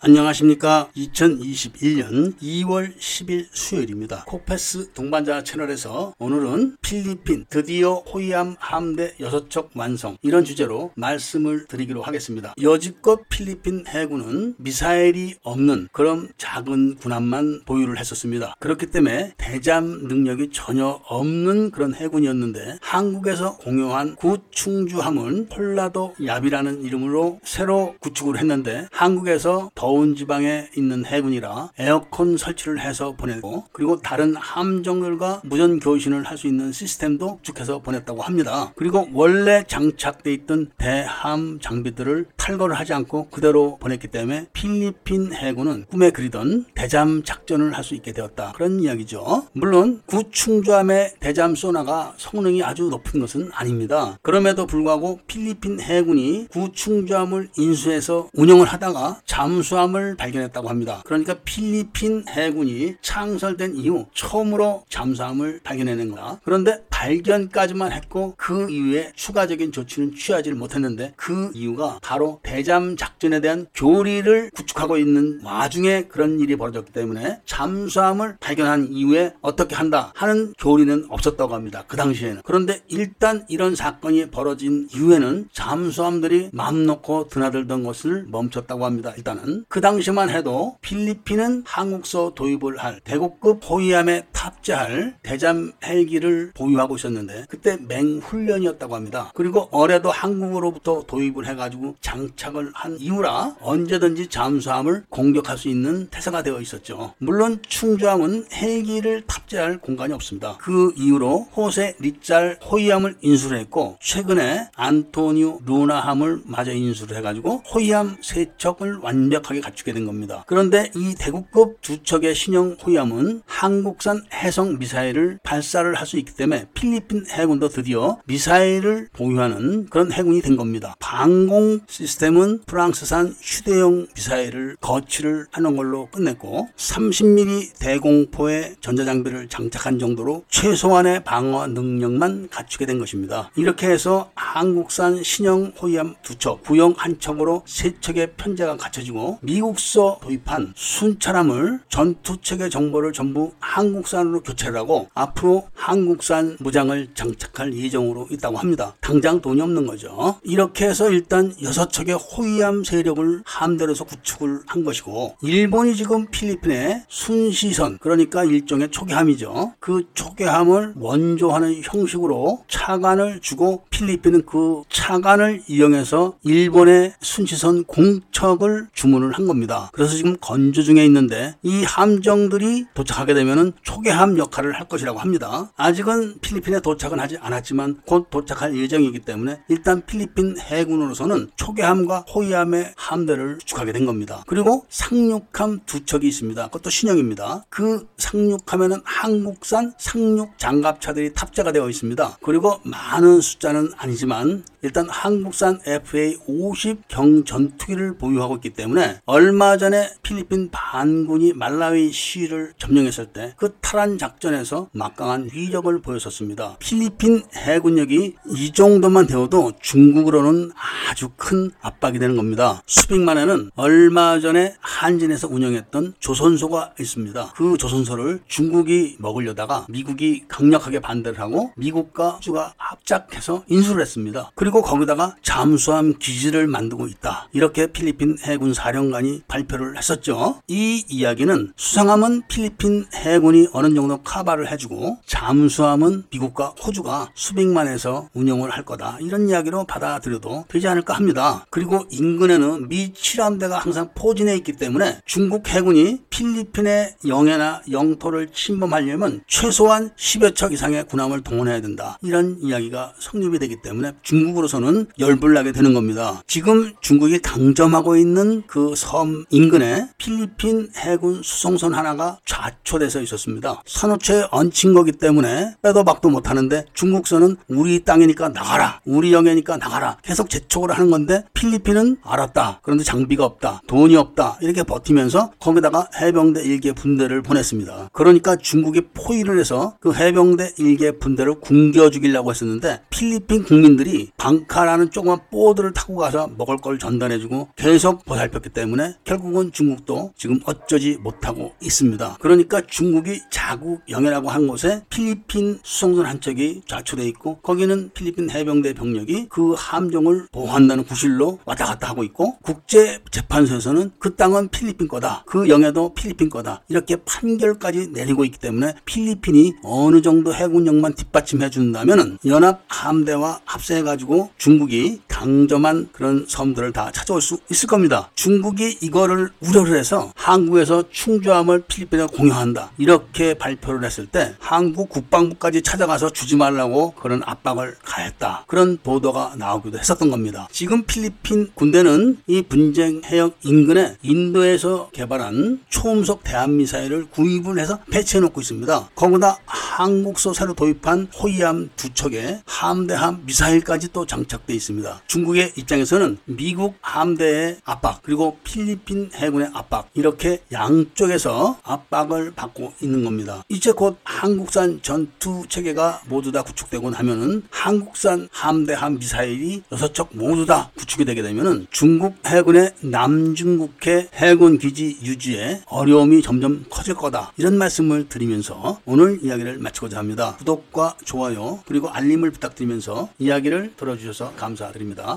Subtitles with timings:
[0.00, 0.90] 안녕하십니까.
[0.96, 4.22] 2021년 2월 10일 수요일입니다.
[4.28, 12.54] 코페스 동반자 채널에서 오늘은 필리핀 드디어 호위함 함대 6척 완성 이런 주제로 말씀을 드리기로 하겠습니다.
[12.62, 18.54] 여지껏 필리핀 해군은 미사일이 없는 그런 작은 군함만 보유를 했었습니다.
[18.60, 27.96] 그렇기 때문에 대잠 능력이 전혀 없는 그런 해군이었는데 한국에서 공여한 구충주함은 콘라도 얍이라는 이름으로 새로
[27.98, 35.40] 구축을 했는데 한국에서 더 더운 지방에 있는 해군이라 에어컨 설치를 해서 보내고 그리고 다른 함정들과
[35.44, 38.70] 무전 교신을 할 수 있는 시스템도 구축해서 보냈다고 합니다.
[38.76, 46.10] 그리고 원래 장착돼 있던 대함 장비들을 탈거를 하지 않고 그대로 보냈기 때문에 필리핀 해군은 꿈에
[46.10, 48.52] 그리던 대잠 작전을 할 수 있게 되었다.
[48.54, 49.46] 그런 이야기죠.
[49.52, 54.18] 물론 구충조함의 대잠 소나가 성능이 아주 높은 것은 아닙니다.
[54.20, 61.02] 그럼에도 불구하고 필리핀 해군이 구충조함을 인수해서 운영을 하다가 잠수 잠수함을 발견했다고 합니다.
[61.06, 66.40] 그러니까 필리핀 해군이 창설된 이후 처음으로 잠수함을 발견해낸 거다.
[66.42, 73.66] 그런데 발견까지만 했고 그 이후에 추가적인 조치는 취하지 못했는데 그 이유가 바로 대잠 작전에 대한
[73.72, 81.06] 교리를 구축하고 있는 와중에 그런 일이 벌어졌기 때문에 잠수함을 발견한 이후에 어떻게 한다 하는 교리는
[81.08, 81.84] 없었다고 합니다.
[81.86, 82.42] 그 당시에는.
[82.44, 89.12] 그런데 일단 이런 사건이 벌어진 이후에는 잠수함들이 맘 놓고 드나들던 것을 멈췄다고 합니다.
[89.16, 97.46] 일단은 그 당시만 해도 필리핀은 한국서 도입을 할 대국급 호위함에 탑재할 대잠 헬기를 보유하고 있었는데
[97.48, 99.32] 그때 맹훈련이었다고 합니다.
[99.34, 106.60] 그리고 올해도 한국으로부터 도입을 해가지고 장착을 한 이후라 언제든지 잠수함을 공격할 수 있는 태세가 되어
[106.60, 107.14] 있었죠.
[107.18, 110.56] 물론 충주함은 헬기를 탑재할 공간이 없습니다.
[110.60, 118.46] 그 이후로 호세 리짤 호위함을 인수를 했고 최근에 안토니오 루나함을 마저 인수를 해가지고 호위함 세
[118.56, 120.44] 척을 완벽하게 갖추게 된 겁니다.
[120.46, 126.66] 그런데 이 대구급 두 척의 신형 호위함은 한국산 해성 미사일을 발사를 할 수 있기 때문에
[126.72, 130.96] 필리핀 해군도 드디어 미사일을 보유하는 그런 해군이 된 겁니다.
[131.00, 141.24] 방공 시스템은 프랑스산 휴대용 미사일을 거치를 하는 걸로 끝냈고 30mm 대공포의 전자장비를 장착한 정도로 최소한의
[141.24, 143.50] 방어 능력만 갖추게 된 것입니다.
[143.54, 150.20] 이렇게 해서 한국산 신형 호위함 두 척, 구형 한 척으로 세 척의 편제가 갖춰지고 미국서
[150.22, 158.56] 도입한 순찰함을 전투체계 정보를 전부 한국산 으로 교체를 하고 앞으로 한국산 무장을 장착할 예정으로 있다고
[158.56, 158.94] 합니다.
[159.00, 160.36] 당장 돈이 없는 거죠.
[160.42, 167.98] 이렇게 해서 일단 여섯 척의 호위함 세력을 함대로서 구축을 한 것이고 일본이 지금 필리핀에 순시선
[168.00, 169.74] 그러니까 일종의 초계함이죠.
[169.80, 179.46] 그 초계함을 원조하는 형식으로 차관을 주고 필리핀은 그 차관을 이용해서 일본의 순시선 공척을 주문을 한
[179.46, 179.90] 겁니다.
[179.92, 185.70] 그래서 지금 건조 중에 있는데 이 함정들이 도착하게 되면 초계 함 역할을 할 것이라고 합니다.
[185.76, 193.58] 아직은 필리핀에 도착은 하지 않았지만 곧 도착할 예정이기 때문에 일단 필리핀 해군으로서는 초계함과 호위함의 함대를
[193.58, 194.42] 구축하게 된 겁니다.
[194.46, 196.66] 그리고 상륙함 두 척이 있습니다.
[196.66, 197.64] 그것도 신형입니다.
[197.68, 202.38] 그 상륙함에는 한국산 상륙 장갑차들이 탑재가 되어 있습니다.
[202.42, 211.52] 그리고 많은 숫자는 아니지만 일단 한국산 FA-50 경전투기를 보유하고 있기 때문에 얼마 전에 필리핀 반군이
[211.54, 216.76] 말라위 시를 점령했을 때 그 탈환 작전에서 막강한 위력을 보였었습니다.
[216.78, 220.70] 필리핀 해군력이 이 정도만 되어도 중국으로는
[221.10, 222.80] 아주 큰 압박이 되는 겁니다.
[222.86, 227.54] 수백만에는 얼마 전에 한진에서 운영했던 조선소가 있습니다.
[227.56, 234.52] 그 조선소를 중국이 먹으려다가 미국이 강력하게 반대를 하고 미국과 주가 합작해서 인수를 했습니다.
[234.54, 237.48] 그리고 거기다가 잠수함 기지를 만들고 있다.
[237.52, 240.60] 이렇게 필리핀 해군 사령관이 발표를 했었죠.
[240.68, 248.84] 이 이야기는 수상함은 필리핀 해군이 어느 정도 카바를 해주고 잠수함은 미국과 호주가 수백만에서 운영을 할
[248.84, 249.18] 거다.
[249.20, 251.64] 이런 이야기로 받아들여도 되지 않을까 합니다.
[251.70, 260.10] 그리고 인근에는 미 칠함대가 항상 포진해 있기 때문에 중국 해군이 필리핀의 영해나 영토를 침범하려면 최소한
[260.16, 262.18] 10여 척 이상의 군함을 동원해야 된다.
[262.22, 266.42] 이런 이야기가 성립이 되기 때문에 중국 중국으로서는 열불나게 되는 겁니다.
[266.46, 273.77] 지금 중국이 강점하고 있는 그 섬 인근에 필리핀 해군 수송선 하나가 좌초돼서 있었습니다.
[273.86, 280.50] 산호초에 얹힌 거기 때문에 빼도 박도 못하는데 중국서는 우리 땅이니까 나가라 우리 영해니까 나가라 계속
[280.50, 286.92] 재촉을 하는 건데 필리핀은 알았다 그런데 장비가 없다 돈이 없다 이렇게 버티면서 거기다가 해병대 일개
[286.92, 294.30] 분대를 보냈습니다 그러니까 중국이 포위를 해서 그 해병대 일개 분대를 굶겨 죽이려고 했었는데 필리핀 국민들이
[294.36, 301.16] 방카라는 조그만 보드를 타고 가서 먹을 걸 전달해주고 계속 보살폈기 때문에 결국은 중국도 지금 어쩌지
[301.20, 302.38] 못하고 있습니다.
[302.40, 308.94] 그러니까 중국이 자국 영해라고 한 곳에 필리핀 수송선 한 척이 좌초돼 있고 거기는 필리핀 해병대
[308.94, 315.42] 병력이 그 함정을 보호한다는 구실로 왔다 갔다 하고 있고 국제 재판소에서는 그 땅은 필리핀 거다.
[315.44, 316.82] 그 영해도 필리핀 거다.
[316.88, 324.48] 이렇게 판결까지 내리고 있기 때문에 필리핀이 어느 정도 해군력만 뒷받침해 준다면은 연합 함대와 합세해 가지고
[324.56, 328.30] 중국이 강점한 그런 섬들을 다 찾아올 수 있을 겁니다.
[328.34, 332.92] 중국이 이거를 우려를 해서 한국에서 충주함을 필리핀에 공유한다.
[332.96, 338.64] 이렇게 발표를 했을 때 한국 국방부까지 찾아가서 주지 말라고 그런 압박을 가했다.
[338.66, 340.68] 그런 보도가 나오기도 했었던 겁니다.
[340.72, 348.60] 지금 필리핀 군대는 이 분쟁 해역 인근에 인도에서 개발한 초음속 대한미사일을 구입을 해서 배치해 놓고
[348.60, 349.10] 있습니다.
[349.14, 349.58] 거기다
[349.98, 355.22] 한국서 새로 도입한 호위함 두 척에 함대함 미사일까지 또 장착돼 있습니다.
[355.26, 363.64] 중국의 입장에서는 미국 함대의 압박 그리고 필리핀 해군의 압박 이렇게 양쪽에서 압박을 받고 있는 겁니다.
[363.68, 370.64] 이제 곧 한국산 전투 체계가 모두 다 구축되고 나면은 한국산 함대함 미사일이 여섯 척 모두
[370.64, 377.52] 다 구축이 되게 되면은 중국 해군의 남중국해 해군 기지 유지에 어려움이 점점 커질 거다.
[377.56, 380.56] 이런 말씀을 드리면서 오늘 이야기를 마치고자 합니다.
[380.58, 385.36] 구독과 좋아요 그리고 알림을 부탁드리면서 이야기를 들어주셔서 감사드립니다.